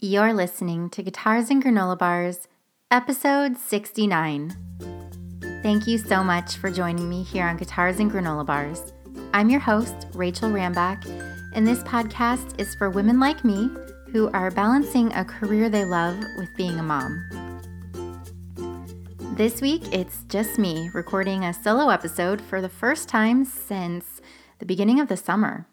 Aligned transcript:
You're 0.00 0.32
listening 0.32 0.90
to 0.90 1.02
Guitars 1.02 1.50
and 1.50 1.60
Granola 1.60 1.98
Bars, 1.98 2.46
episode 2.88 3.56
69. 3.56 4.56
Thank 5.60 5.88
you 5.88 5.98
so 5.98 6.22
much 6.22 6.54
for 6.54 6.70
joining 6.70 7.10
me 7.10 7.24
here 7.24 7.44
on 7.44 7.56
Guitars 7.56 7.98
and 7.98 8.08
Granola 8.08 8.46
Bars. 8.46 8.92
I'm 9.34 9.50
your 9.50 9.58
host, 9.58 10.06
Rachel 10.14 10.50
Rambach, 10.50 11.04
and 11.52 11.66
this 11.66 11.80
podcast 11.80 12.60
is 12.60 12.76
for 12.76 12.90
women 12.90 13.18
like 13.18 13.44
me 13.44 13.70
who 14.12 14.30
are 14.30 14.52
balancing 14.52 15.12
a 15.14 15.24
career 15.24 15.68
they 15.68 15.84
love 15.84 16.16
with 16.36 16.56
being 16.56 16.78
a 16.78 16.82
mom. 16.84 17.24
This 19.32 19.60
week, 19.60 19.82
it's 19.92 20.22
just 20.28 20.60
me 20.60 20.90
recording 20.94 21.42
a 21.42 21.52
solo 21.52 21.88
episode 21.88 22.40
for 22.40 22.60
the 22.60 22.68
first 22.68 23.08
time 23.08 23.44
since 23.44 24.20
the 24.60 24.66
beginning 24.66 25.00
of 25.00 25.08
the 25.08 25.16
summer. 25.16 25.66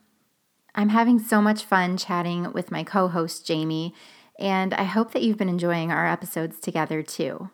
I'm 0.78 0.90
having 0.90 1.20
so 1.20 1.42
much 1.42 1.64
fun 1.64 1.96
chatting 1.96 2.52
with 2.52 2.70
my 2.70 2.84
co 2.84 3.08
host, 3.08 3.48
Jaime, 3.48 3.94
and 4.40 4.74
I 4.74 4.84
hope 4.84 5.12
that 5.12 5.22
you've 5.24 5.38
been 5.38 5.50
enjoying 5.50 5.92
our 5.92 6.08
episodes 6.08 6.60
together 6.60 7.02
too. 7.02 7.50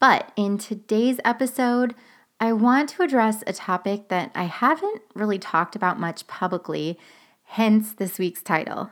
But 0.00 0.32
in 0.36 0.58
today's 0.58 1.18
episode, 1.24 1.94
I 2.40 2.52
want 2.52 2.90
to 2.90 3.02
address 3.02 3.42
a 3.46 3.52
topic 3.52 4.08
that 4.08 4.30
I 4.34 4.44
haven't 4.44 5.02
really 5.14 5.38
talked 5.38 5.76
about 5.76 6.00
much 6.00 6.26
publicly, 6.26 6.98
hence 7.44 7.92
this 7.92 8.18
week's 8.18 8.42
title. 8.42 8.90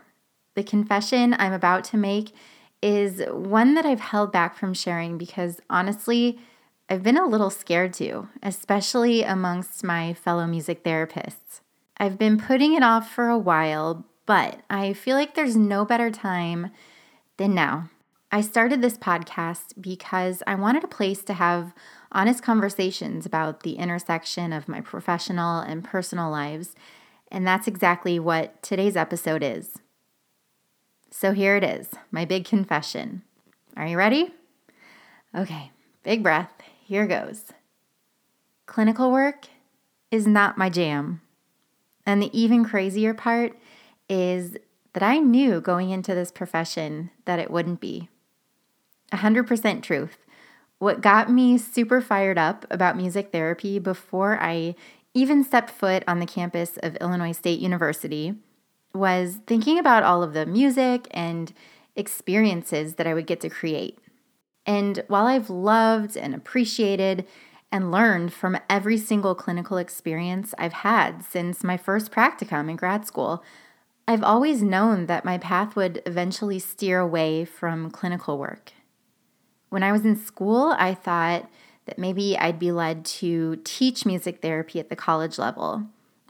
The 0.54 0.62
confession 0.62 1.34
I'm 1.38 1.52
about 1.52 1.84
to 1.84 1.96
make 1.96 2.32
is 2.82 3.22
one 3.28 3.74
that 3.74 3.86
I've 3.86 4.00
held 4.00 4.32
back 4.32 4.56
from 4.56 4.74
sharing 4.74 5.18
because 5.18 5.60
honestly, 5.70 6.38
I've 6.88 7.02
been 7.02 7.16
a 7.16 7.26
little 7.26 7.50
scared 7.50 7.94
to, 7.94 8.28
especially 8.42 9.22
amongst 9.22 9.84
my 9.84 10.14
fellow 10.14 10.46
music 10.46 10.84
therapists. 10.84 11.60
I've 11.96 12.18
been 12.18 12.38
putting 12.38 12.74
it 12.74 12.82
off 12.82 13.10
for 13.10 13.28
a 13.28 13.38
while, 13.38 14.04
but 14.26 14.60
I 14.68 14.92
feel 14.92 15.16
like 15.16 15.34
there's 15.34 15.56
no 15.56 15.84
better 15.84 16.10
time 16.10 16.70
than 17.42 17.54
now. 17.54 17.90
I 18.30 18.40
started 18.40 18.80
this 18.80 18.96
podcast 18.96 19.74
because 19.80 20.44
I 20.46 20.54
wanted 20.54 20.84
a 20.84 20.88
place 20.88 21.24
to 21.24 21.34
have 21.34 21.74
honest 22.12 22.40
conversations 22.40 23.26
about 23.26 23.64
the 23.64 23.72
intersection 23.72 24.52
of 24.52 24.68
my 24.68 24.80
professional 24.80 25.58
and 25.58 25.82
personal 25.82 26.30
lives, 26.30 26.76
and 27.32 27.44
that's 27.44 27.66
exactly 27.66 28.20
what 28.20 28.62
today's 28.62 28.96
episode 28.96 29.42
is. 29.42 29.76
So 31.10 31.32
here 31.32 31.56
it 31.56 31.64
is, 31.64 31.90
my 32.12 32.24
big 32.24 32.44
confession. 32.44 33.22
Are 33.76 33.88
you 33.88 33.96
ready? 33.96 34.32
Okay, 35.34 35.72
big 36.04 36.22
breath. 36.22 36.52
Here 36.84 37.08
goes. 37.08 37.46
Clinical 38.66 39.10
work 39.10 39.48
is 40.12 40.28
not 40.28 40.56
my 40.56 40.70
jam. 40.70 41.22
And 42.06 42.22
the 42.22 42.38
even 42.38 42.64
crazier 42.64 43.14
part 43.14 43.58
is 44.08 44.56
that 44.92 45.02
I 45.02 45.18
knew 45.18 45.60
going 45.60 45.90
into 45.90 46.14
this 46.14 46.30
profession 46.30 47.10
that 47.24 47.38
it 47.38 47.50
wouldn't 47.50 47.80
be. 47.80 48.08
100% 49.12 49.82
truth. 49.82 50.18
What 50.78 51.00
got 51.00 51.30
me 51.30 51.58
super 51.58 52.00
fired 52.00 52.38
up 52.38 52.66
about 52.70 52.96
music 52.96 53.30
therapy 53.30 53.78
before 53.78 54.38
I 54.40 54.74
even 55.14 55.44
stepped 55.44 55.70
foot 55.70 56.02
on 56.08 56.18
the 56.18 56.26
campus 56.26 56.78
of 56.82 56.96
Illinois 56.96 57.32
State 57.32 57.60
University 57.60 58.34
was 58.94 59.38
thinking 59.46 59.78
about 59.78 60.02
all 60.02 60.22
of 60.22 60.32
the 60.32 60.46
music 60.46 61.06
and 61.10 61.52
experiences 61.94 62.94
that 62.94 63.06
I 63.06 63.14
would 63.14 63.26
get 63.26 63.40
to 63.42 63.48
create. 63.48 63.98
And 64.66 65.02
while 65.08 65.26
I've 65.26 65.50
loved 65.50 66.16
and 66.16 66.34
appreciated 66.34 67.26
and 67.70 67.90
learned 67.90 68.32
from 68.32 68.58
every 68.68 68.98
single 68.98 69.34
clinical 69.34 69.76
experience 69.76 70.54
I've 70.58 70.72
had 70.72 71.24
since 71.24 71.64
my 71.64 71.76
first 71.76 72.12
practicum 72.12 72.68
in 72.68 72.76
grad 72.76 73.06
school, 73.06 73.42
I've 74.08 74.24
always 74.24 74.62
known 74.62 75.06
that 75.06 75.24
my 75.24 75.38
path 75.38 75.76
would 75.76 76.02
eventually 76.06 76.58
steer 76.58 76.98
away 76.98 77.44
from 77.44 77.90
clinical 77.90 78.36
work. 78.36 78.72
When 79.68 79.82
I 79.82 79.92
was 79.92 80.04
in 80.04 80.16
school, 80.16 80.74
I 80.76 80.92
thought 80.92 81.48
that 81.86 81.98
maybe 81.98 82.36
I'd 82.36 82.58
be 82.58 82.72
led 82.72 83.04
to 83.04 83.56
teach 83.64 84.04
music 84.04 84.42
therapy 84.42 84.80
at 84.80 84.88
the 84.88 84.96
college 84.96 85.38
level. 85.38 85.84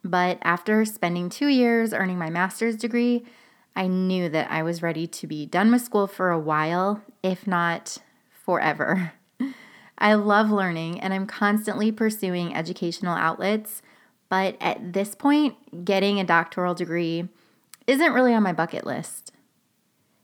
But 0.04 0.38
after 0.42 0.84
spending 0.84 1.28
two 1.28 1.48
years 1.48 1.92
earning 1.92 2.18
my 2.18 2.30
master's 2.30 2.76
degree, 2.76 3.24
I 3.74 3.86
knew 3.86 4.28
that 4.28 4.50
I 4.50 4.62
was 4.62 4.82
ready 4.82 5.06
to 5.06 5.26
be 5.26 5.46
done 5.46 5.72
with 5.72 5.82
school 5.82 6.06
for 6.06 6.30
a 6.30 6.38
while, 6.38 7.02
if 7.22 7.46
not 7.46 7.98
forever. 8.30 9.12
I 9.98 10.14
love 10.14 10.50
learning 10.50 11.00
and 11.00 11.14
I'm 11.14 11.26
constantly 11.26 11.90
pursuing 11.90 12.54
educational 12.54 13.14
outlets, 13.14 13.80
but 14.28 14.56
at 14.60 14.92
this 14.92 15.14
point, 15.14 15.84
getting 15.84 16.20
a 16.20 16.24
doctoral 16.24 16.74
degree 16.74 17.28
isn't 17.86 18.12
really 18.12 18.34
on 18.34 18.42
my 18.42 18.52
bucket 18.52 18.86
list. 18.86 19.32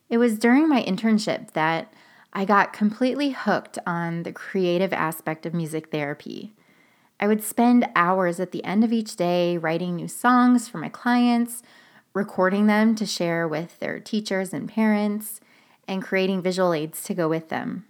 It 0.09 0.19
was 0.19 0.39
during 0.39 0.69
my 0.69 0.83
internship 0.83 1.53
that 1.53 1.93
I 2.33 2.45
got 2.45 2.73
completely 2.73 3.31
hooked 3.31 3.79
on 3.87 4.23
the 4.23 4.33
creative 4.33 4.93
aspect 4.93 5.45
of 5.45 5.55
music 5.55 5.91
therapy. 5.91 6.55
I 7.21 7.27
would 7.27 7.43
spend 7.43 7.89
hours 7.97 8.39
at 8.39 8.53
the 8.53 8.65
end 8.65 8.85
of 8.85 8.93
each 8.93 9.17
day 9.17 9.59
writing 9.59 9.97
new 9.97 10.09
songs 10.09 10.69
for 10.69 10.79
my 10.79 10.89
clients, 10.89 11.63
recording 12.15 12.67
them 12.67 12.95
to 12.95 13.07
share 13.07 13.49
with 13.49 13.79
their 13.81 13.99
teachers 13.99 14.53
and 14.53 14.69
parents, 14.69 15.41
and 15.87 16.03
creating 16.03 16.43
visual 16.43 16.73
aids 16.73 17.03
to 17.05 17.15
go 17.15 17.29
with 17.29 17.49
them 17.49 17.85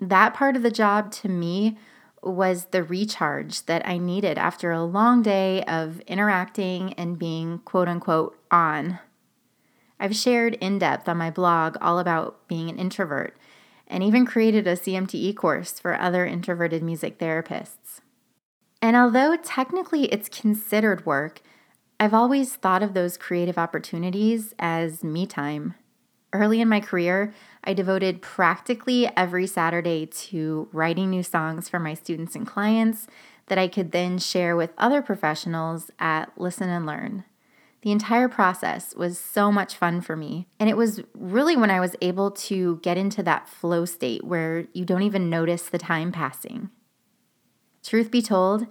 that 0.00 0.34
part 0.34 0.56
of 0.56 0.62
the 0.62 0.70
job 0.70 1.10
to 1.10 1.28
me 1.28 1.78
was 2.22 2.66
the 2.66 2.82
recharge 2.82 3.66
that 3.66 3.86
I 3.86 3.98
needed 3.98 4.38
after 4.38 4.70
a 4.70 4.84
long 4.84 5.22
day 5.22 5.62
of 5.64 6.00
interacting 6.00 6.92
and 6.94 7.18
being 7.18 7.58
quote 7.60 7.88
unquote 7.88 8.38
on. 8.50 8.98
I've 9.98 10.16
shared 10.16 10.54
in 10.54 10.78
depth 10.78 11.08
on 11.08 11.16
my 11.16 11.30
blog 11.30 11.76
all 11.80 11.98
about 11.98 12.46
being 12.48 12.68
an 12.68 12.78
introvert 12.78 13.36
and 13.86 14.02
even 14.02 14.26
created 14.26 14.66
a 14.66 14.76
CMTE 14.76 15.36
course 15.36 15.78
for 15.78 15.98
other 15.98 16.26
introverted 16.26 16.82
music 16.82 17.18
therapists. 17.18 18.00
And 18.82 18.96
although 18.96 19.36
technically 19.36 20.04
it's 20.06 20.28
considered 20.28 21.06
work, 21.06 21.40
I've 21.98 22.14
always 22.14 22.54
thought 22.54 22.82
of 22.82 22.92
those 22.92 23.16
creative 23.16 23.56
opportunities 23.56 24.54
as 24.58 25.02
me 25.02 25.26
time. 25.26 25.74
Early 26.32 26.60
in 26.60 26.68
my 26.68 26.80
career, 26.80 27.32
I 27.66 27.74
devoted 27.74 28.22
practically 28.22 29.10
every 29.16 29.46
Saturday 29.46 30.06
to 30.06 30.68
writing 30.72 31.10
new 31.10 31.24
songs 31.24 31.68
for 31.68 31.80
my 31.80 31.94
students 31.94 32.36
and 32.36 32.46
clients 32.46 33.08
that 33.48 33.58
I 33.58 33.66
could 33.66 33.90
then 33.90 34.18
share 34.18 34.56
with 34.56 34.70
other 34.78 35.02
professionals 35.02 35.90
at 35.98 36.30
Listen 36.36 36.68
and 36.68 36.86
Learn. 36.86 37.24
The 37.82 37.90
entire 37.92 38.28
process 38.28 38.94
was 38.94 39.18
so 39.18 39.52
much 39.52 39.74
fun 39.74 40.00
for 40.00 40.16
me. 40.16 40.46
And 40.58 40.70
it 40.70 40.76
was 40.76 41.02
really 41.14 41.56
when 41.56 41.70
I 41.70 41.80
was 41.80 41.94
able 42.00 42.30
to 42.32 42.76
get 42.82 42.96
into 42.96 43.22
that 43.24 43.48
flow 43.48 43.84
state 43.84 44.24
where 44.24 44.66
you 44.72 44.84
don't 44.84 45.02
even 45.02 45.30
notice 45.30 45.68
the 45.68 45.78
time 45.78 46.12
passing. 46.12 46.70
Truth 47.84 48.10
be 48.10 48.22
told, 48.22 48.66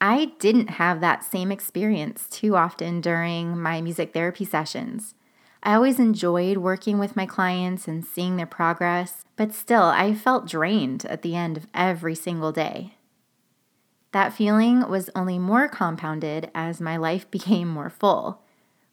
I 0.00 0.32
didn't 0.38 0.70
have 0.70 1.00
that 1.00 1.24
same 1.24 1.50
experience 1.50 2.28
too 2.28 2.56
often 2.56 3.00
during 3.00 3.58
my 3.58 3.80
music 3.80 4.12
therapy 4.12 4.44
sessions. 4.44 5.14
I 5.62 5.74
always 5.74 5.98
enjoyed 5.98 6.58
working 6.58 6.98
with 6.98 7.16
my 7.16 7.26
clients 7.26 7.88
and 7.88 8.04
seeing 8.04 8.36
their 8.36 8.46
progress, 8.46 9.24
but 9.36 9.52
still, 9.52 9.82
I 9.82 10.14
felt 10.14 10.46
drained 10.46 11.04
at 11.06 11.22
the 11.22 11.34
end 11.34 11.56
of 11.56 11.66
every 11.74 12.14
single 12.14 12.52
day. 12.52 12.94
That 14.12 14.32
feeling 14.32 14.88
was 14.88 15.10
only 15.14 15.38
more 15.38 15.68
compounded 15.68 16.50
as 16.54 16.80
my 16.80 16.96
life 16.96 17.30
became 17.30 17.68
more 17.68 17.90
full. 17.90 18.42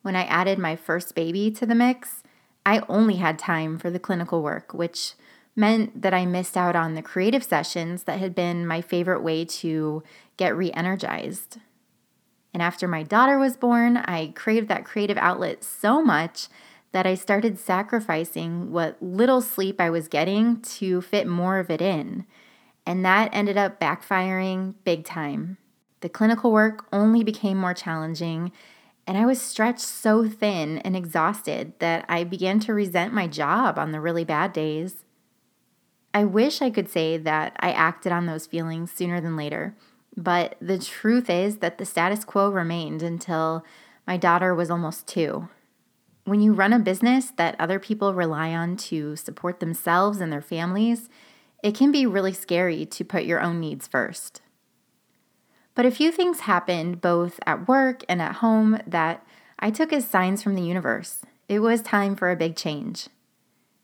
When 0.01 0.15
I 0.15 0.23
added 0.25 0.59
my 0.59 0.75
first 0.75 1.15
baby 1.15 1.49
to 1.51 1.65
the 1.65 1.75
mix, 1.75 2.23
I 2.65 2.81
only 2.89 3.15
had 3.15 3.39
time 3.39 3.77
for 3.77 3.89
the 3.89 3.99
clinical 3.99 4.41
work, 4.41 4.73
which 4.73 5.13
meant 5.55 6.01
that 6.01 6.13
I 6.13 6.25
missed 6.25 6.57
out 6.57 6.75
on 6.75 6.95
the 6.95 7.01
creative 7.01 7.43
sessions 7.43 8.03
that 8.03 8.19
had 8.19 8.35
been 8.35 8.67
my 8.67 8.81
favorite 8.81 9.21
way 9.21 9.45
to 9.45 10.03
get 10.37 10.55
re 10.55 10.71
energized. 10.73 11.59
And 12.55 12.61
after 12.61 12.87
my 12.87 13.03
daughter 13.03 13.37
was 13.37 13.57
born, 13.57 13.97
I 13.97 14.31
craved 14.33 14.69
that 14.69 14.85
creative 14.85 15.17
outlet 15.17 15.61
so 15.61 16.01
much 16.01 16.47
that 16.93 17.05
I 17.05 17.13
started 17.13 17.59
sacrificing 17.59 18.71
what 18.71 18.95
little 19.03 19.41
sleep 19.41 19.81
I 19.81 19.89
was 19.89 20.07
getting 20.07 20.61
to 20.61 21.01
fit 21.01 21.27
more 21.27 21.59
of 21.59 21.69
it 21.69 21.81
in. 21.81 22.25
And 22.85 23.03
that 23.03 23.29
ended 23.33 23.57
up 23.57 23.77
backfiring 23.77 24.75
big 24.85 25.03
time. 25.03 25.57
The 25.99 26.07
clinical 26.07 26.49
work 26.49 26.87
only 26.93 27.25
became 27.25 27.57
more 27.57 27.73
challenging, 27.73 28.53
and 29.05 29.17
I 29.17 29.25
was 29.25 29.41
stretched 29.41 29.81
so 29.81 30.25
thin 30.25 30.77
and 30.77 30.95
exhausted 30.95 31.73
that 31.79 32.05
I 32.07 32.23
began 32.23 32.61
to 32.61 32.73
resent 32.73 33.13
my 33.13 33.27
job 33.27 33.77
on 33.77 33.91
the 33.91 33.99
really 33.99 34.23
bad 34.23 34.53
days. 34.53 35.03
I 36.13 36.23
wish 36.23 36.61
I 36.61 36.69
could 36.69 36.87
say 36.87 37.17
that 37.17 37.57
I 37.59 37.73
acted 37.73 38.13
on 38.13 38.27
those 38.27 38.47
feelings 38.47 38.93
sooner 38.93 39.19
than 39.19 39.35
later 39.35 39.75
but 40.15 40.55
the 40.61 40.77
truth 40.77 41.29
is 41.29 41.57
that 41.57 41.77
the 41.77 41.85
status 41.85 42.23
quo 42.23 42.49
remained 42.49 43.01
until 43.01 43.65
my 44.07 44.17
daughter 44.17 44.53
was 44.53 44.69
almost 44.71 45.07
two. 45.07 45.49
When 46.23 46.41
you 46.41 46.53
run 46.53 46.73
a 46.73 46.79
business 46.79 47.31
that 47.31 47.55
other 47.59 47.79
people 47.79 48.13
rely 48.13 48.53
on 48.53 48.77
to 48.77 49.15
support 49.15 49.59
themselves 49.59 50.19
and 50.19 50.31
their 50.31 50.41
families, 50.41 51.09
it 51.63 51.75
can 51.75 51.91
be 51.91 52.05
really 52.05 52.33
scary 52.33 52.85
to 52.85 53.03
put 53.03 53.25
your 53.25 53.41
own 53.41 53.59
needs 53.59 53.87
first. 53.87 54.41
But 55.75 55.85
a 55.85 55.91
few 55.91 56.11
things 56.11 56.41
happened 56.41 57.01
both 57.01 57.39
at 57.45 57.67
work 57.67 58.03
and 58.07 58.21
at 58.21 58.35
home 58.35 58.79
that 58.87 59.25
I 59.59 59.71
took 59.71 59.91
as 59.91 60.07
signs 60.07 60.41
from 60.41 60.55
the 60.55 60.61
universe. 60.61 61.21
It 61.49 61.59
was 61.59 61.81
time 61.81 62.15
for 62.15 62.31
a 62.31 62.35
big 62.35 62.55
change. 62.55 63.09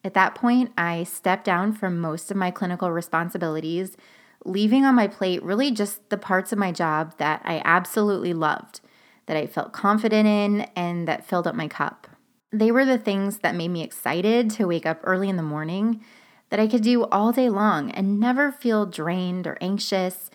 At 0.03 0.13
that 0.15 0.33
point, 0.33 0.71
I 0.77 1.03
stepped 1.03 1.45
down 1.45 1.73
from 1.73 1.99
most 1.99 2.31
of 2.31 2.37
my 2.37 2.49
clinical 2.49 2.91
responsibilities, 2.91 3.97
leaving 4.45 4.85
on 4.85 4.95
my 4.95 5.07
plate 5.07 5.43
really 5.43 5.71
just 5.71 6.09
the 6.09 6.17
parts 6.17 6.51
of 6.51 6.59
my 6.59 6.71
job 6.71 7.17
that 7.17 7.41
I 7.45 7.61
absolutely 7.63 8.33
loved, 8.33 8.81
that 9.25 9.37
I 9.37 9.47
felt 9.47 9.73
confident 9.73 10.27
in, 10.27 10.61
and 10.75 11.07
that 11.07 11.25
filled 11.25 11.47
up 11.47 11.55
my 11.55 11.67
cup. 11.67 12.07
They 12.51 12.71
were 12.71 12.85
the 12.85 12.97
things 12.97 13.39
that 13.39 13.55
made 13.55 13.69
me 13.69 13.83
excited 13.83 14.49
to 14.51 14.67
wake 14.67 14.85
up 14.85 14.99
early 15.03 15.29
in 15.29 15.37
the 15.37 15.43
morning, 15.43 16.03
that 16.49 16.59
I 16.59 16.67
could 16.67 16.83
do 16.83 17.05
all 17.05 17.31
day 17.31 17.49
long 17.49 17.91
and 17.91 18.19
never 18.19 18.51
feel 18.51 18.85
drained 18.85 19.47
or 19.47 19.57
anxious, 19.61 20.29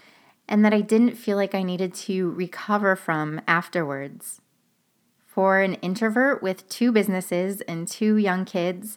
and 0.48 0.64
that 0.64 0.72
I 0.72 0.80
didn't 0.80 1.16
feel 1.16 1.36
like 1.36 1.54
I 1.54 1.62
needed 1.62 1.92
to 1.94 2.30
recover 2.30 2.96
from 2.96 3.40
afterwards. 3.46 4.40
For 5.26 5.60
an 5.60 5.74
introvert 5.74 6.42
with 6.42 6.66
two 6.70 6.92
businesses 6.92 7.60
and 7.62 7.86
two 7.86 8.16
young 8.16 8.46
kids, 8.46 8.96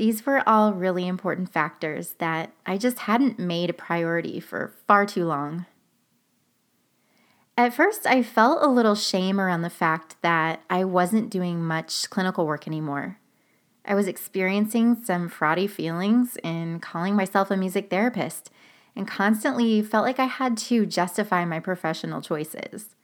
these 0.00 0.24
were 0.24 0.42
all 0.48 0.72
really 0.72 1.06
important 1.06 1.52
factors 1.52 2.14
that 2.16 2.50
I 2.64 2.78
just 2.78 3.00
hadn't 3.00 3.38
made 3.38 3.68
a 3.68 3.74
priority 3.74 4.40
for 4.40 4.72
far 4.86 5.04
too 5.04 5.26
long. 5.26 5.66
At 7.54 7.74
first, 7.74 8.06
I 8.06 8.22
felt 8.22 8.62
a 8.62 8.66
little 8.66 8.94
shame 8.94 9.38
around 9.38 9.60
the 9.60 9.68
fact 9.68 10.16
that 10.22 10.62
I 10.70 10.84
wasn't 10.84 11.28
doing 11.28 11.62
much 11.62 12.08
clinical 12.08 12.46
work 12.46 12.66
anymore. 12.66 13.18
I 13.84 13.94
was 13.94 14.08
experiencing 14.08 15.04
some 15.04 15.28
fraudy 15.28 15.68
feelings 15.68 16.38
in 16.42 16.80
calling 16.80 17.14
myself 17.14 17.50
a 17.50 17.56
music 17.58 17.90
therapist 17.90 18.50
and 18.96 19.06
constantly 19.06 19.82
felt 19.82 20.06
like 20.06 20.18
I 20.18 20.24
had 20.24 20.56
to 20.56 20.86
justify 20.86 21.44
my 21.44 21.60
professional 21.60 22.22
choices. 22.22 22.96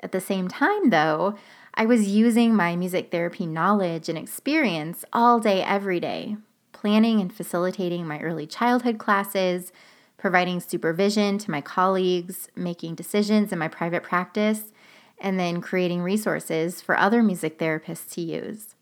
At 0.00 0.12
the 0.12 0.20
same 0.20 0.48
time, 0.48 0.90
though, 0.90 1.34
I 1.74 1.86
was 1.86 2.08
using 2.08 2.54
my 2.54 2.76
music 2.76 3.10
therapy 3.10 3.46
knowledge 3.46 4.08
and 4.08 4.18
experience 4.18 5.04
all 5.12 5.40
day, 5.40 5.62
every 5.62 6.00
day, 6.00 6.36
planning 6.72 7.20
and 7.20 7.32
facilitating 7.32 8.06
my 8.06 8.20
early 8.20 8.46
childhood 8.46 8.98
classes, 8.98 9.72
providing 10.16 10.60
supervision 10.60 11.38
to 11.38 11.50
my 11.50 11.60
colleagues, 11.60 12.48
making 12.56 12.94
decisions 12.94 13.52
in 13.52 13.58
my 13.58 13.68
private 13.68 14.02
practice, 14.02 14.72
and 15.18 15.38
then 15.38 15.60
creating 15.60 16.02
resources 16.02 16.80
for 16.80 16.96
other 16.96 17.22
music 17.22 17.58
therapists 17.58 18.12
to 18.14 18.20
use. 18.20 18.74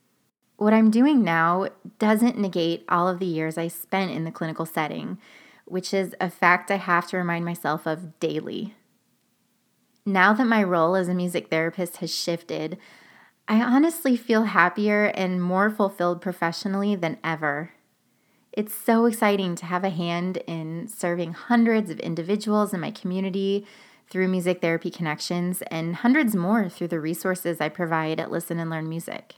What 0.56 0.72
I'm 0.72 0.90
doing 0.90 1.24
now 1.24 1.68
doesn't 1.98 2.38
negate 2.38 2.84
all 2.88 3.08
of 3.08 3.18
the 3.18 3.26
years 3.26 3.58
I 3.58 3.68
spent 3.68 4.12
in 4.12 4.24
the 4.24 4.30
clinical 4.30 4.66
setting, 4.66 5.18
which 5.64 5.92
is 5.92 6.14
a 6.20 6.30
fact 6.30 6.70
I 6.70 6.76
have 6.76 7.08
to 7.08 7.16
remind 7.16 7.44
myself 7.44 7.86
of 7.86 8.18
daily. 8.20 8.74
Now 10.06 10.34
that 10.34 10.44
my 10.44 10.62
role 10.62 10.96
as 10.96 11.08
a 11.08 11.14
music 11.14 11.48
therapist 11.48 11.98
has 11.98 12.14
shifted, 12.14 12.76
I 13.48 13.62
honestly 13.62 14.16
feel 14.16 14.44
happier 14.44 15.06
and 15.06 15.42
more 15.42 15.70
fulfilled 15.70 16.20
professionally 16.20 16.94
than 16.94 17.18
ever. 17.24 17.70
It's 18.52 18.74
so 18.74 19.06
exciting 19.06 19.54
to 19.56 19.66
have 19.66 19.82
a 19.82 19.90
hand 19.90 20.38
in 20.46 20.88
serving 20.88 21.32
hundreds 21.32 21.90
of 21.90 21.98
individuals 22.00 22.74
in 22.74 22.80
my 22.80 22.90
community 22.90 23.66
through 24.08 24.28
Music 24.28 24.60
Therapy 24.60 24.90
Connections 24.90 25.62
and 25.70 25.96
hundreds 25.96 26.36
more 26.36 26.68
through 26.68 26.88
the 26.88 27.00
resources 27.00 27.60
I 27.60 27.70
provide 27.70 28.20
at 28.20 28.30
Listen 28.30 28.58
and 28.58 28.70
Learn 28.70 28.88
Music. 28.88 29.36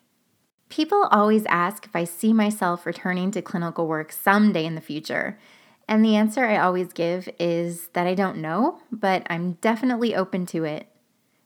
People 0.69 1.05
always 1.13 1.47
ask 1.47 1.87
if 1.87 1.95
I 1.95 2.05
see 2.05 2.33
myself 2.33 2.85
returning 2.85 3.31
to 3.31 3.41
clinical 3.41 3.87
work 3.87 4.11
someday 4.11 4.67
in 4.67 4.75
the 4.75 4.81
future, 4.81 5.39
and 5.89 6.05
the 6.05 6.17
answer 6.17 6.45
I 6.45 6.59
always 6.59 6.93
give 6.93 7.29
is 7.39 7.89
that 7.93 8.07
I 8.07 8.15
don't 8.15 8.39
know, 8.39 8.81
but 8.91 9.27
I'm 9.31 9.53
definitely 9.55 10.15
open 10.15 10.47
to 10.47 10.65
it. 10.65 10.89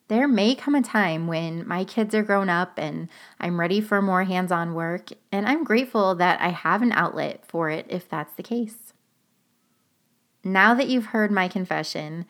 There 0.08 0.26
may 0.26 0.54
come 0.54 0.74
a 0.74 0.82
time 0.82 1.26
when 1.26 1.66
my 1.68 1.84
kids 1.84 2.14
are 2.14 2.22
grown 2.22 2.48
up 2.48 2.72
and 2.78 3.08
I'm 3.38 3.60
ready 3.60 3.80
for 3.80 4.02
more 4.02 4.24
hands 4.24 4.50
on 4.50 4.74
work, 4.74 5.10
and 5.30 5.46
I'm 5.46 5.62
grateful 5.62 6.14
that 6.16 6.40
I 6.40 6.48
have 6.48 6.82
an 6.82 6.92
outlet 6.92 7.44
for 7.46 7.70
it 7.70 7.86
if 7.88 8.08
that's 8.08 8.34
the 8.34 8.42
case. 8.42 8.92
Now 10.42 10.74
that 10.74 10.88
you've 10.88 11.06
heard 11.06 11.30
my 11.30 11.46
confession 11.48 12.24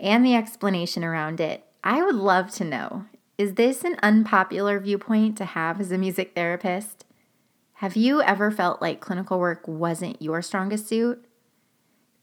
and 0.00 0.24
the 0.24 0.34
explanation 0.34 1.04
around 1.04 1.40
it, 1.40 1.64
I 1.84 2.02
would 2.02 2.14
love 2.14 2.50
to 2.52 2.64
know 2.64 3.06
is 3.38 3.54
this 3.54 3.84
an 3.84 3.96
unpopular 4.02 4.78
viewpoint 4.80 5.38
to 5.38 5.44
have 5.44 5.80
as 5.80 5.92
a 5.92 5.98
music 5.98 6.34
therapist? 6.34 7.06
Have 7.74 7.96
you 7.96 8.20
ever 8.20 8.50
felt 8.50 8.82
like 8.82 9.00
clinical 9.00 9.38
work 9.38 9.66
wasn't 9.66 10.20
your 10.20 10.42
strongest 10.42 10.88
suit? 10.88 11.24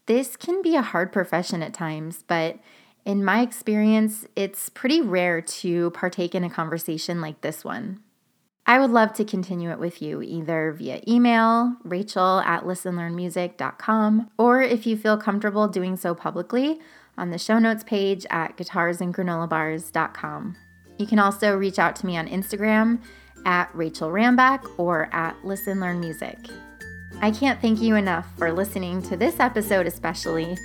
This 0.08 0.36
can 0.36 0.62
be 0.62 0.76
a 0.76 0.82
hard 0.82 1.12
profession 1.12 1.62
at 1.62 1.74
times, 1.74 2.24
but 2.28 2.58
in 3.06 3.24
my 3.24 3.42
experience, 3.42 4.26
it's 4.36 4.70
pretty 4.70 5.02
rare 5.02 5.42
to 5.42 5.92
partake 5.92 6.34
in 6.34 6.44
a 6.44 6.50
conversation 6.50 7.22
like 7.22 7.42
this 7.42 7.64
one. 7.64 8.00
I 8.66 8.80
would 8.80 8.90
love 8.90 9.14
to 9.14 9.24
continue 9.24 9.72
it 9.72 9.80
with 9.80 10.02
you 10.02 10.22
either 10.22 10.74
via 10.78 11.02
email, 11.08 11.78
rachel 11.84 12.42
at 12.42 12.64
listenlearnmusic.com, 12.64 14.30
or 14.38 14.62
if 14.62 14.86
you 14.86 14.98
feel 14.98 15.18
comfortable 15.18 15.70
doing 15.70 15.96
so 15.96 16.14
publicly, 16.14 16.80
on 17.18 17.32
the 17.32 17.38
show 17.38 17.60
notes 17.60 17.84
page 17.84 18.26
at 18.30 18.58
guitarsandgranolabars.com. 18.58 20.56
You 20.98 21.08
can 21.08 21.20
also 21.20 21.56
reach 21.56 21.80
out 21.80 21.96
to 21.98 22.06
me 22.06 22.18
on 22.18 22.28
Instagram 22.28 23.00
at 23.46 23.70
Rachel 23.74 24.10
Rambach 24.10 24.68
or 24.78 25.10
at 25.14 25.36
Listen 25.46 25.80
Learn 25.80 26.00
Music. 26.00 26.38
I 27.20 27.32
can't 27.32 27.60
thank 27.60 27.82
you 27.82 27.96
enough 27.96 28.28
for 28.38 28.54
listening 28.54 29.02
to 29.04 29.18
this 29.18 29.40
episode, 29.40 29.88
especially, 29.88 30.58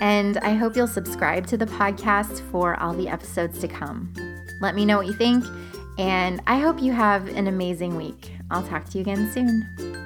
and 0.00 0.38
I 0.38 0.54
hope 0.54 0.76
you'll 0.76 0.86
subscribe 0.86 1.46
to 1.48 1.56
the 1.56 1.66
podcast 1.66 2.40
for 2.50 2.78
all 2.80 2.92
the 2.92 3.08
episodes 3.08 3.60
to 3.60 3.68
come. 3.68 4.12
Let 4.60 4.74
me 4.74 4.84
know 4.84 4.96
what 4.96 5.06
you 5.06 5.12
think, 5.12 5.44
and 5.98 6.40
I 6.46 6.58
hope 6.58 6.82
you 6.82 6.92
have 6.92 7.28
an 7.28 7.46
amazing 7.46 7.96
week. 7.96 8.32
I'll 8.50 8.66
talk 8.66 8.88
to 8.90 8.98
you 8.98 9.02
again 9.02 9.30
soon. 9.32 9.99